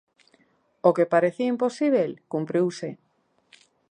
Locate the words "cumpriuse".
2.31-2.89